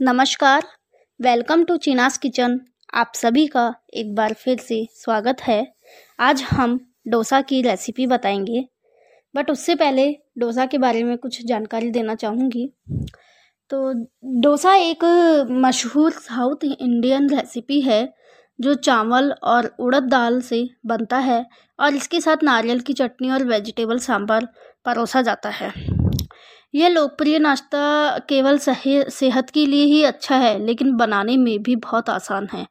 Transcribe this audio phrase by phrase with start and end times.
[0.00, 0.62] नमस्कार
[1.20, 2.60] welcome to Cheena's kitchen
[2.94, 5.74] आप सभी का एक बार फिर से स्वागत है।
[6.20, 8.64] आज हम डोसा की रेसिपी बताएँगे।
[9.36, 12.72] बट उससे पहले डोसा के बारे में कुछ जानकारी देना चाहूँगी।
[13.70, 13.92] तो
[14.40, 15.04] डोसा एक
[15.50, 18.14] मशहूर साउथ इंडियन रेसिपी है,
[18.60, 21.46] जो चावल और उड़द दाल से बनता है
[21.80, 24.48] और इसके साथ नारियल की चटनी और वेजिटेबल सांभर
[24.84, 25.93] परोसा जाता है।
[26.74, 32.10] यह लोकप्रिय नाश्ता केवल सेहत के लिए ही अच्छा है, लेकिन बनाने में भी बहुत
[32.10, 32.66] आसान है।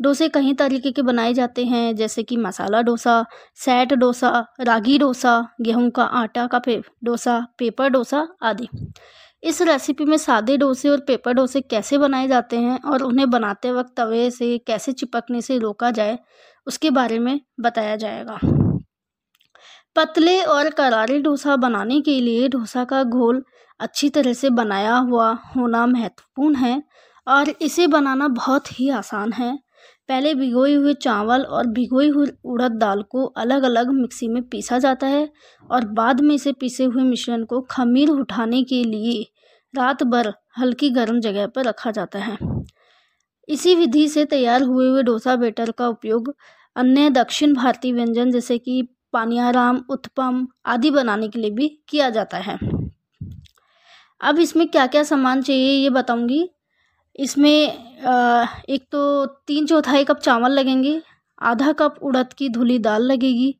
[0.00, 4.30] डोसे कई तरीके के बनाए जाते हैं, जैसे कि मसाला डोसा, सैट डोसा,
[4.60, 8.68] रागी डोसा, गेहूँ का आटा का पे, डोसा, पेपर डोसा आदि।
[9.42, 13.72] इस रेसिपी में सादे डोसे और पेपर डोसे कैसे बनाए जाते हैं और उन्हें बनाते
[13.72, 16.18] वक्त तवे से कैसे चिपकने से रोका जाए,
[16.66, 18.38] उसके बारे में बताया जाएगा।
[19.96, 23.42] पतले और करारे डोसा बनाने के लिए डोसा का घोल
[23.80, 26.82] अच्छी तरह से बनाया हुआ होना महत्वपूर्ण है
[27.26, 29.56] और इसे बनाना बहुत ही आसान है।
[30.08, 34.78] पहले भिगोए हुए चावल और भिगोई हुई उड़द दाल को अलग अलग मिक्सी में पीसा
[34.78, 35.28] जाता है
[35.70, 39.22] और बाद में इसे पीसे हुए मिश्रण को खमीर उठाने के लिए
[39.74, 42.36] रात भर हल्की गर्म जगह पर रखा जाता है।
[43.48, 46.34] इसी विधि से तैयार हुए हुए डोसा बेटर का उपयोग
[46.76, 52.38] अन्य दक्षिण भारतीय व्यंजन जैसे कि पानियाराम, उत्पम आदि बनाने के लिए भी किया जाता
[52.38, 52.58] है।
[54.20, 56.48] अब इसमें क्या क्या सामान चाहिए ये बताऊँगी।
[57.18, 61.00] इसमें एक तो तीन चौथाई कप चावल लगेंगे,
[61.38, 63.54] आधा कप उड़द की धुली दाल लगेगी,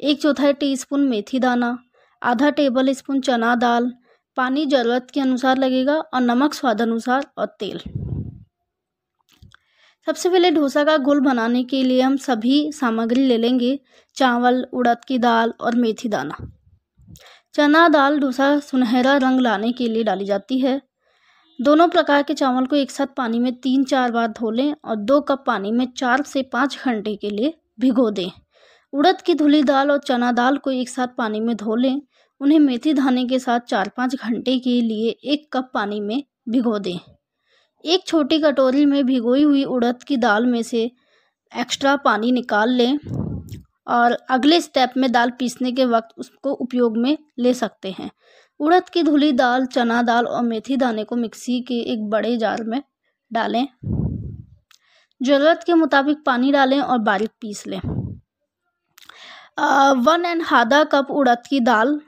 [0.00, 1.76] एक चौथाई टीस्पून मेथी दाना,
[2.22, 3.92] आधा टेबल स्पून चना दाल,
[4.36, 7.80] पानी ज़रूरत के अनुसार लगेगा और नमक स्वाद अनुसार और तेल।
[10.08, 13.80] सबसे पहले डोसा का घोल बनाने के लिए हम सभी सामग्री ले लेंगे,
[14.16, 16.52] चावल, उड़द की दाल और मेथी दाना।
[17.54, 20.82] चना, दाल, डोसा, सुनहरा रंग लाने के लिए डाली जाती है।
[21.60, 24.96] दोनों प्रकार के चावल को एक साथ पानी में तीन चार बार धो लें और
[24.96, 28.30] दो कप पानी में चार से पाँच घंटे के लिए भिगो दें।
[28.92, 32.02] उड़द की धुली दाल और चना दाल को एक साथ पानी में धो लें।
[32.40, 36.78] उन्हें मेथी दाने के साथ चार पाँच घंटे के लिए एक कप पानी में भिगो
[36.78, 37.17] दें।
[37.84, 40.90] एक छोटी कटोरी में भिगोई हुई उड़द की दाल में से
[41.52, 42.98] एक्स्ट्रा पानी निकाल लें
[43.86, 48.10] और अगले स्टेप में दाल पीसने के वक्त उसको उपयोग में ले सकते हैं।
[48.60, 52.62] उड़द की धुली दाल, चना दाल और मेथी दाने को मिक्सी के एक बड़े जार
[52.64, 52.82] में
[53.30, 53.66] डालें।
[55.20, 57.80] ज़रूरत के मुताबिक पानी डालें और बारीक पीस लें।
[60.02, 62.00] वन एंड आधा कप उड़द की दाल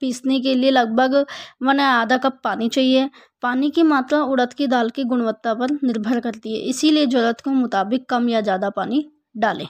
[0.00, 1.14] पीसने के लिए लगभग
[1.62, 3.08] वन आधा कप पानी चाहिए।
[3.42, 7.50] पानी की मात्रा उड़द की दाल की गुणवत्ता पर निर्भर करती है, इसीलिए ज़रूरत के
[7.52, 9.04] मुताबिक कम या ज़्यादा पानी
[9.36, 9.66] डालें।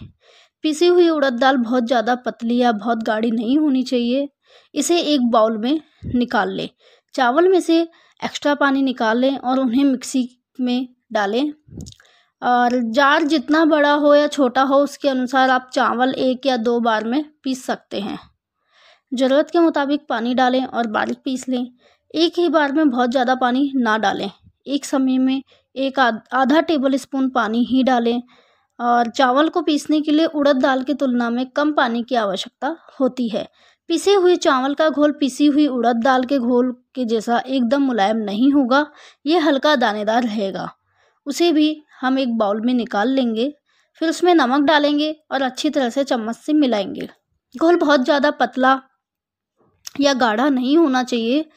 [0.65, 4.29] पिसी हुई उड़द दाल बहुत ज़्यादा पतली या बहुत गाढ़ी नहीं होनी चाहिए।
[4.75, 5.81] इसे एक बाउल में
[6.15, 6.69] निकाल लें।
[7.15, 7.81] चावल में से
[8.23, 11.53] एक्स्ट्रा पानी निकाल लें और उन्हें मिक्सी में डालें।
[12.43, 16.79] और जार जितना बड़ा हो या छोटा हो, उसके अनुसार आप चावल एक या दो
[16.81, 18.19] बार में पीस सकते हैं।
[19.13, 21.67] ज़रूरत के मुताबिक पानी डालें और बारीक पीस लें।
[22.15, 24.31] एक ही बार में बहुत ज़्यादा पानी ना डालें।
[24.67, 25.43] एक समय में
[25.77, 28.23] एक आधा टेबल स्पून पानी ही डालें
[28.79, 32.77] और चावल को पीसने के लिए उड़द दाल की तुलना में कम पानी की आवश्यकता
[33.01, 33.47] होती है।
[33.91, 38.17] पिसे हुए चावल का घोल पिसी हुई उड़द दाल के घोल के जैसा एकदम मुलायम
[38.19, 38.87] नहीं होगा,
[39.27, 40.69] ये हल्का दानेदार रहेगा।
[41.27, 43.53] उसे भी हम एक बाउल में निकाल लेंगे,
[44.01, 47.09] फिर उसमें नमक डालेंगे और अच्छी तरह से चम्मच से मिलाएँगे।
[47.55, 48.81] घोल बहुत ज़्यादा पतला
[50.01, 51.49] या गाढ़ा नहीं होना चाहिए।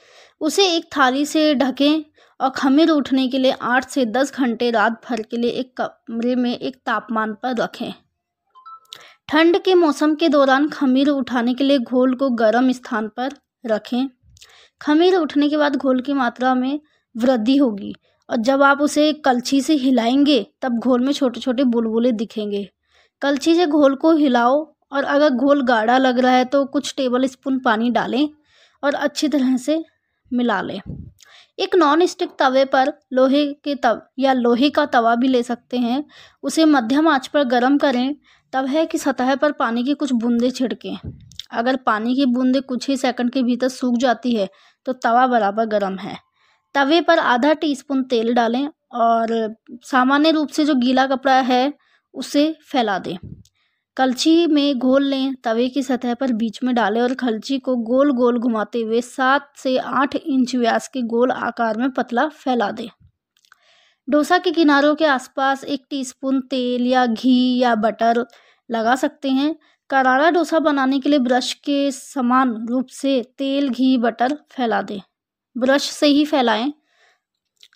[0.42, 2.04] उसे एक थाली से ढकें
[2.42, 6.36] और खमीर उठने के लिए आठ से दस घंटे रात भर के लिए एक कमरे
[6.36, 7.94] में एक तापमान पर रखें।
[9.28, 13.32] ठंड के मौसम के दौरान खमीर उठाने के लिए घोल को गर्म स्थान पर
[13.66, 14.10] रखें।
[14.82, 16.80] खमीर उठने के बाद घोल की मात्रा में
[17.18, 17.96] वृद्धि होगी
[18.30, 22.70] और जब आप उसे कलछी से हिलाएँगे, तब घोल में छोटे छोटे बुलबुले दिखेंगे।
[23.22, 27.26] कलछी से घोल को हिलाओ और अगर घोल गाढ़ा लग रहा है तो कुछ टेबल
[27.28, 28.28] स्पून पानी डालें
[28.84, 29.84] और अच्छी तरह से
[30.31, 30.80] मिला लें।
[31.59, 35.78] एक नॉन स्टिक तवे पर लोहे के तव, या लोहे का तवा भी ले सकते
[35.78, 36.04] हैं।
[36.44, 38.16] उसे मध्यम आँच पर गर्म करें,
[38.54, 40.98] तब है कि सतह पर पानी की कुछ बूंदें छिड़कें।
[41.51, 44.50] अगर पानी की बूंदें कुछ ही सेकंड के भीतर सूख जाती है
[44.86, 46.18] तो तवा बराबर गर्म है।
[46.75, 51.74] तवे पर आधा टीस्पून तेल डालें और सामान्य रूप से जो गीला कपड़ा है,
[52.13, 53.18] उसे फैला दें।
[53.98, 58.12] कलछी में घोल लें, तवे की सतह पर बीच में डालें और कलछी को गोल
[58.12, 62.88] गोल घुमाते हुए सात से आठ इंच व्यास के गोल आकार में पतला फैला दें।
[64.10, 68.25] डोसा के किनारों के आसपास एक टीस्पून तेल या घी या बटर
[68.72, 69.56] लगा सकते हैं।
[69.90, 75.01] करारा डोसा बनाने के लिए ब्रश के समान रूप से तेल, घी, बटर फैला दें।
[75.57, 76.74] ब्रश से ही फैलाएँ।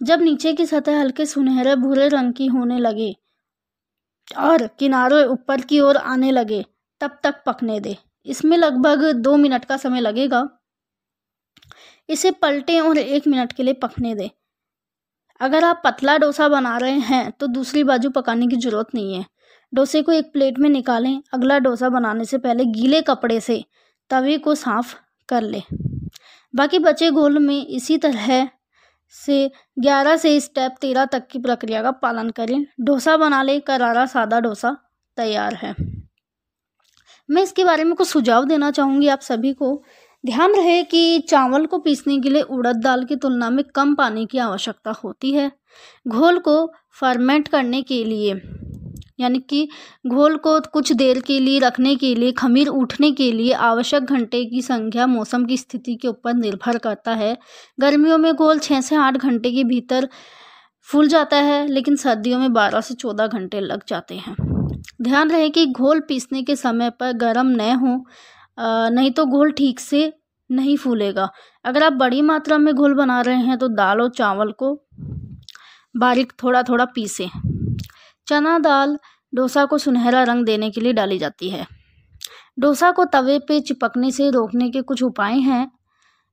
[0.04, 3.16] जब नीचे की सतह हल्के सुनहरे भूरे रंग की होने लगे
[4.28, 6.66] और किनारे ऊपर की ओर आने लगे,
[7.02, 7.96] तब तक पकने दे।
[8.26, 10.48] इसमें लगभग दो मिनट का समय लगेगा।
[12.10, 14.30] इसे पलटें और एक मिनट के लिए पकने दें।
[15.42, 19.26] अगर आप पतला डोसा बना रहे हैं तो दूसरी बाजू पकाने की ज़रूरत नहीं है।
[19.74, 23.64] डोसे को एक प्लेट में निकालें। अगला डोसा बनाने से पहले गीले कपड़े से
[24.10, 24.96] तवे को साफ़
[25.30, 25.62] कर लें।
[26.54, 28.50] बाकी बचे घोल में इसी तरह
[29.10, 34.06] से ग्यारह से स्टेप तेरह तक की प्रक्रिया का पालन करें। डोसा बना लें, करारा
[34.06, 34.78] सादा डोसा
[35.18, 35.76] तैयार है।
[37.30, 39.84] मैं इसके बारे में कुछ सुझाव देना चाहूँगी आप सभी को।
[40.26, 44.26] ध्यान रहे कि चावल को पीसने के लिए उड़द दाल की तुलना में कम पानी
[44.26, 45.52] की आवश्यकता होती है।
[46.08, 48.34] घोल को फर्मेंट करने के लिए
[49.20, 49.68] यानी कि
[50.08, 54.44] घोल को कुछ देर के लिए रखने के लिए, खमीर उठने के लिए आवश्यक घंटे
[54.46, 57.38] की संख्या मौसम की स्थिति के ऊपर निर्भर करता है।
[57.80, 60.10] गर्मियों में घोल छः से आठ घंटे के भीतर
[60.88, 64.36] फूल जाता है, लेकिन सर्दियों में बारह से चौदह घंटे लग जाते हैं।
[65.02, 68.04] ध्यान रहे कि घोल पीसने के समय पर गर्म न हो
[68.92, 70.12] नहीं तो घोल ठीक से
[70.50, 71.30] नहीं फूलेगा।
[71.66, 74.74] अगर आप बड़ी मात्रा में घोल बना रहे हैं तो दाल और चावल को
[75.96, 77.28] बारीक थोड़ा थोड़ा पीसें।
[78.28, 78.98] चना दाल
[79.36, 81.68] डोसा को सुनहरा रंग देने के लिए डाली जाती है।
[82.60, 85.72] डोसा को तवे पे चिपकने से रोकने के कुछ उपाय हैं।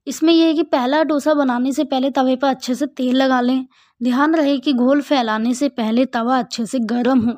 [0.07, 3.41] इसमें यह है कि पहला डोसा बनाने से पहले तवे पर अच्छे से तेल लगा
[3.41, 3.67] लें।
[4.03, 7.35] ध्यान रहे कि घोल फैलाने से पहले तवा अच्छे से गर्म हो।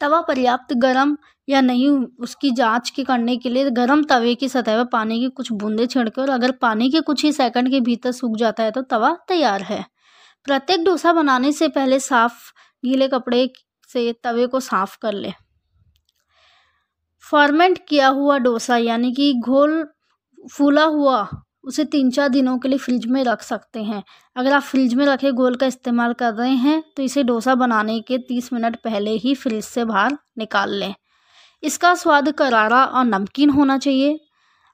[0.00, 1.16] तवा पर्याप्त गर्म
[1.48, 1.90] या नहीं,
[2.20, 5.86] उसकी जाँच के करने के लिए गर्म तवे की सतह पर पानी की कुछ बूंदे
[5.86, 9.16] छिड़के और अगर पानी के कुछ ही सेकंड के भीतर सूख जाता है तो तवा
[9.28, 9.84] तैयार है।
[10.46, 12.52] प्रत्येक डोसा बनाने से पहले साफ़
[12.84, 13.48] गीले कपड़े
[13.90, 15.32] से तवे को साफ़ कर ले।
[17.24, 19.84] फॉर्मेंट किया हुआ डोसा, यानी कि घोल
[20.52, 21.28] फूला हुआ,
[21.64, 24.02] उसे तीन चार दिनों के लिए फ्रिज में रख सकते हैं।
[24.36, 28.00] अगर आप फ्रिज में रखे घोल का इस्तेमाल कर रहे हैं तो इसे डोसा बनाने
[28.00, 30.94] के तीस मिनट पहले ही फ्रिज से बाहर निकाल लें।
[31.62, 34.18] इसका स्वाद करारा और नमकीन होना चाहिए।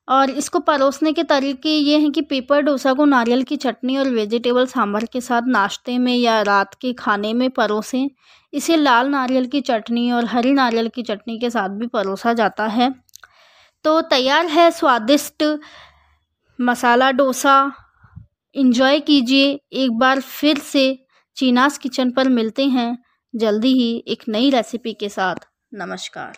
[0.09, 4.09] और इसको परोसने के तरीके ये हैं कि पेपर डोसा को नारियल की चटनी और
[4.09, 8.09] वेजिटेबल सांभर के साथ नाश्ते में या रात के खाने में परोसें।
[8.53, 12.67] इसे लाल नारियल की चटनी और हरी नारियल की चटनी के साथ भी परोसा जाता
[12.67, 12.95] है।
[13.85, 15.59] तो तैयार है स्वादिष्ट
[16.61, 17.73] मसाला डोसा।
[18.55, 21.07] इन्जॉय कीजिए। एक बार फिर से
[21.37, 22.99] चीनास किचन पर मिलते हैं।
[23.37, 25.35] जल्दी ही एक नई रेसिपी के साथ।
[25.75, 26.33] नमस्कार।